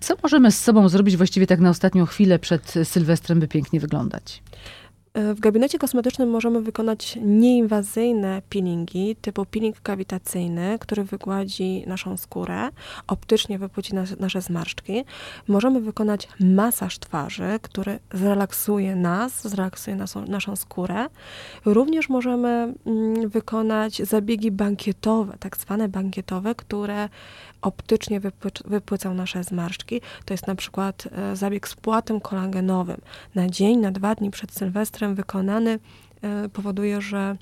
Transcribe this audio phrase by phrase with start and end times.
[0.00, 4.42] Co możemy z sobą zrobić właściwie tak na ostatnią chwilę przed Sylwestrem, by pięknie wyglądać?
[5.16, 12.68] W gabinecie kosmetycznym możemy wykonać nieinwazyjne peelingi typu peeling kawitacyjny, który wygładzi naszą skórę,
[13.06, 15.04] optycznie wypłuci nas, nasze zmarszczki.
[15.48, 19.96] Możemy wykonać masaż twarzy, który zrelaksuje nas, zrelaksuje
[20.28, 21.06] naszą skórę.
[21.64, 27.08] Również możemy mm, wykonać zabiegi bankietowe, tak zwane bankietowe, które
[27.62, 28.20] optycznie
[28.64, 30.00] wypłycą nasze zmarszczki.
[30.24, 33.00] To jest na przykład e, zabieg z płatem kolagenowym.
[33.34, 35.78] Na dzień, na dwa dni przed Sylwestrem wykonany
[36.22, 37.36] e, powoduje, że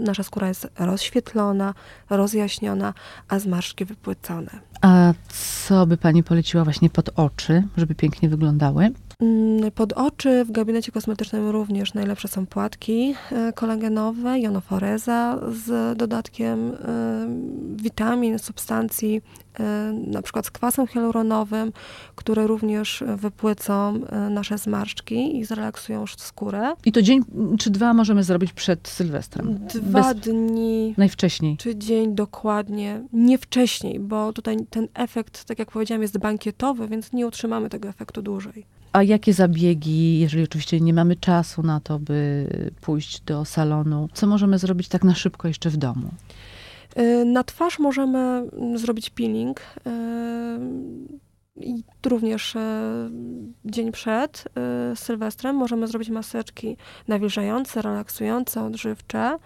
[0.00, 1.74] nasza skóra jest rozświetlona,
[2.10, 2.94] rozjaśniona,
[3.28, 4.50] a zmarszczki wypłycone.
[4.82, 5.12] A
[5.66, 8.90] co by Pani poleciła właśnie pod oczy, żeby pięknie wyglądały?
[9.20, 16.70] Mm, pod oczy w gabinecie kosmetycznym również najlepsze są płatki e, kolagenowe, jonoforeza z dodatkiem
[16.70, 16.74] e,
[17.76, 19.22] witamin, substancji,
[20.06, 21.72] na przykład z kwasem hialuronowym,
[22.16, 24.00] które również wypłycą
[24.30, 26.74] nasze zmarszczki i zrelaksują skórę.
[26.84, 27.24] I to dzień
[27.58, 29.58] czy dwa możemy zrobić przed Sylwestrem?
[29.74, 30.22] Dwa Bez...
[30.22, 30.94] dni.
[30.98, 31.56] Najwcześniej.
[31.56, 33.02] Czy dzień dokładnie.
[33.12, 37.88] Nie wcześniej, bo tutaj ten efekt, tak jak powiedziałam, jest bankietowy, więc nie utrzymamy tego
[37.88, 38.66] efektu dłużej.
[38.92, 42.46] A jakie zabiegi, jeżeli oczywiście nie mamy czasu na to, by
[42.80, 46.10] pójść do salonu, co możemy zrobić tak na szybko jeszcze w domu?
[46.98, 49.60] Y, na twarz możemy mm, zrobić peeling.
[49.60, 49.60] Y,
[51.56, 52.58] I również y,
[53.64, 54.44] dzień przed
[54.94, 56.76] Sylwestrem możemy zrobić maseczki
[57.08, 59.38] nawilżające, relaksujące, odżywcze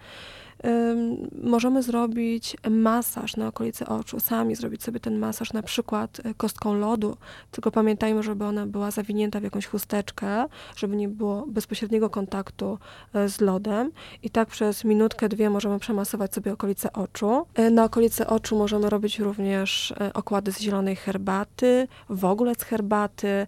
[1.43, 6.73] możemy zrobić masaż na okolicy oczu, sami zrobić sobie ten masaż na przykład e, kostką
[6.73, 7.17] lodu,
[7.51, 12.79] tylko pamiętajmy, żeby ona była zawinięta w jakąś chusteczkę, żeby nie było bezpośredniego kontaktu
[13.13, 13.91] e, z lodem
[14.23, 17.45] i tak przez minutkę, dwie możemy przemasować sobie okolice oczu.
[17.55, 23.47] E, na okolice oczu możemy robić również okłady z zielonej herbaty, w ogóle z herbaty,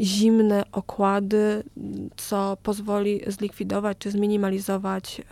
[0.00, 1.62] zimne okłady,
[2.16, 5.22] co pozwoli zlikwidować czy zminimalizować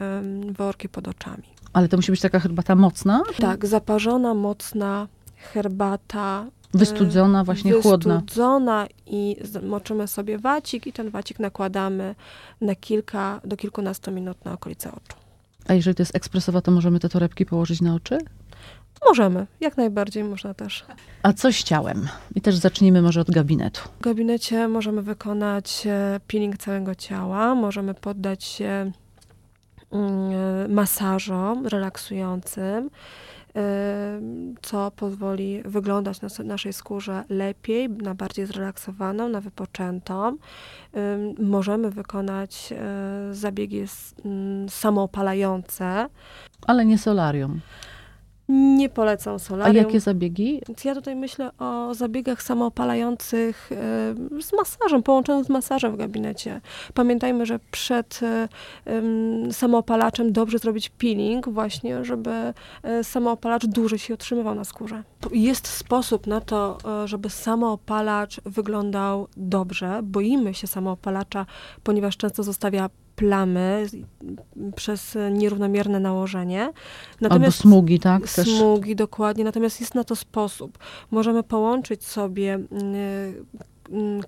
[0.59, 1.42] worki pod oczami.
[1.72, 3.22] Ale to musi być taka herbata mocna?
[3.38, 6.46] Tak, zaparzona, mocna herbata.
[6.74, 8.14] Wystudzona, właśnie chłodna.
[8.14, 12.14] Wystudzona i moczymy sobie wacik i ten wacik nakładamy
[12.60, 15.16] na kilka do kilkunastu minut na okolice oczu.
[15.68, 18.18] A jeżeli to jest ekspresowa, to możemy te torebki położyć na oczy?
[19.06, 20.84] Możemy, jak najbardziej można też.
[21.22, 22.08] A co z ciałem?
[22.34, 23.80] I też zacznijmy może od gabinetu.
[24.00, 28.92] W gabinecie możemy wykonać e, peeling całego ciała, możemy poddać się
[30.69, 32.91] masażom relaksującym,
[34.62, 40.37] co pozwoli wyglądać na naszej skórze lepiej, na bardziej zrelaksowaną, na wypoczętą.
[41.38, 43.84] Możemy wykonać e, zabiegi
[44.25, 46.09] mm, samoopalające.
[46.66, 47.60] Ale nie solarium.
[48.48, 49.76] Nie polecam solarium.
[49.76, 50.60] A jakie zabiegi?
[50.84, 53.70] Ja tutaj myślę o zabiegach samoopalających
[54.41, 56.60] z masażem, połączonych z masażem w gabinecie.
[56.94, 58.20] Pamiętajmy, że przed
[59.50, 62.31] samoopalaczem dobrze zrobić peeling właśnie, żeby
[62.82, 65.03] e, samoopalacz dłużej się utrzymywał na skórze.
[65.32, 70.00] Jest sposób na to, żeby samoopalacz wyglądał dobrze.
[70.03, 71.47] Boimy się samoopalacza,
[71.82, 73.86] ponieważ często zostawia plamy
[74.76, 76.72] przez nierównomierne nałożenie.
[77.20, 78.28] Natomiast Albo smugi, tak?
[78.28, 79.44] Smugi, dokładnie.
[79.44, 80.78] Natomiast jest na to sposób.
[81.10, 83.46] Możemy połączyć sobie Mm,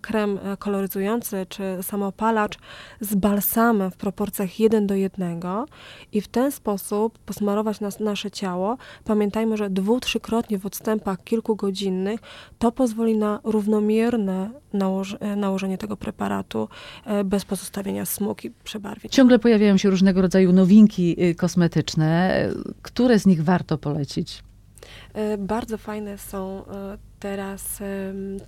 [0.01, 2.59] krem e, koloryzujący czy samopalacz
[3.01, 5.41] z balsamem w proporcjach 1 do 1
[6.13, 8.77] i w ten sposób posmarować nas, nasze ciało.
[9.05, 12.21] Pamiętajmy, że dwu, trzykrotnie w odstępach kilkugodzinnych
[12.59, 16.69] to pozwoli na równomierne nałoż e, nałożenie tego preparatu
[17.05, 19.11] e, bez pozostawienia smug i przebarwień.
[19.11, 22.49] Ciągle pojawiają się różnego rodzaju nowinki y, kosmetyczne.
[22.83, 24.43] Które z nich warto polecić?
[25.39, 26.63] Bardzo fajne są
[27.21, 27.79] teraz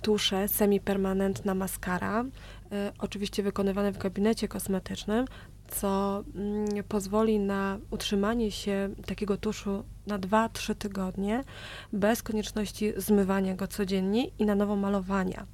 [0.01, 2.25] tusze semipermanentna maskara,
[2.71, 5.25] e, oczywiście wykonywane w gabinecie kosmetycznym,
[5.67, 11.43] co mm, pozwoli na utrzymanie się takiego tuszu na 2-3 tygodnie
[11.93, 15.45] bez konieczności zmywania go codziennie i na nowo malowania.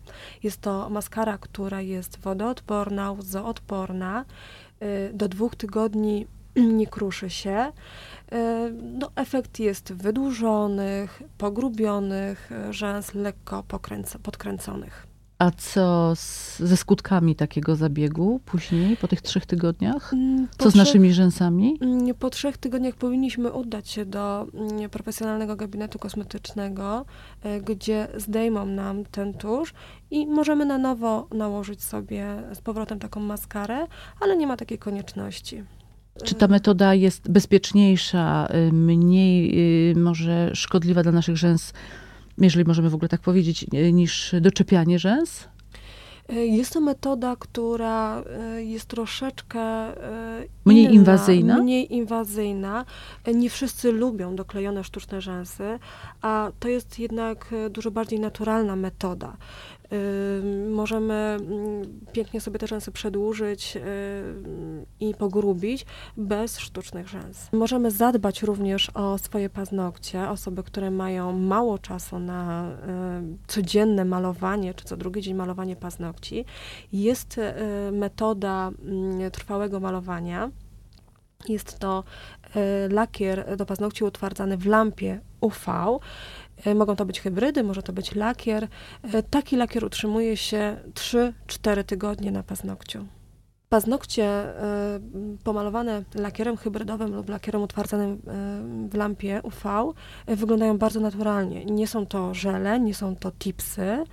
[0.44, 4.26] Jest to maskara, która jest wodoodporna, łzoodporna.
[4.80, 6.28] E, do dwóch tygodni
[6.80, 7.72] nie kruszy się.
[8.32, 13.64] E, no, efekt jest wydłużonych, pogrubionych rzęs, lekko
[14.24, 15.10] podkręconych.
[15.40, 20.14] A co z, ze skutkami takiego zabiegu później, po tych trzech tygodniach?
[20.14, 21.78] Mm, co po z naszymi rzęsami?
[21.82, 27.06] Mm, po trzech tygodniach powinniśmy udać się do mm, profesjonalnego gabinetu kosmetycznego,
[27.44, 29.74] e, gdzie zdejmą nam ten tusz
[30.12, 33.88] i możemy na nowo nałożyć sobie z powrotem taką maskarę,
[34.20, 35.64] ale nie ma takiej konieczności.
[36.24, 39.52] Czy ta metoda jest bezpieczniejsza, y, mniej
[39.92, 41.74] y, może szkodliwa dla naszych rzęs
[42.42, 45.48] jeżeli możemy w ogóle tak powiedzieć, e, niż doczepianie rzęs?
[46.30, 48.24] Jest to metoda, która
[48.58, 49.60] jest troszeczkę
[50.66, 51.58] Mniej inna, inwazyjna?
[51.58, 52.86] Mniej inwazyjna.
[53.34, 55.80] Nie wszyscy lubią doklejone sztuczne rzęsy,
[56.22, 59.38] a to jest jednak dużo bardziej naturalna metoda.
[60.70, 63.78] Możemy mm, pięknie sobie te rzęsy przedłużyć
[65.00, 65.86] i pogrubić
[66.18, 67.50] bez sztucznych rzęs.
[67.54, 70.30] Możemy zadbać również o swoje paznokcie.
[70.30, 72.72] Osoby, które mają mało czasu na
[73.48, 76.46] codzienne malowanie, czy co drugi dzień malowanie paznokci.
[76.94, 80.52] Jest y, metoda mm, trwałego malowania.
[81.50, 82.04] Jest to
[82.56, 86.00] y, lakier do paznokci utwardzany w lampie UV.
[86.68, 88.64] Y, Mogą to być hybrydy, może to być lakier.
[88.64, 93.06] Y, Taki lakier utrzymuje się 3-4 tygodnie na paznokciu.
[93.70, 98.22] Paznokcie y, pomalowane lakierem hybrydowym lub lakierem utwardzanym
[98.90, 99.94] w lampie UV
[100.28, 101.66] wyglądają bardzo naturalnie.
[101.66, 104.04] Nie są to żele, nie są to tipsy,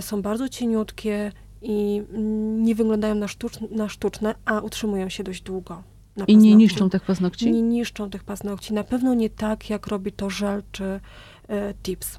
[0.00, 1.32] są bardzo cieniutkie
[1.62, 5.82] i mm, nie wyglądają na, sztuczne, na sztuczne, a utrzymują się dość długo.
[6.26, 7.52] I nie niszczą tych paznokci?
[7.52, 8.74] Nie niszczą tych paznokci.
[8.74, 11.00] Na pewno nie tak, jak robi to żel czy
[11.52, 12.18] äh, Tipps.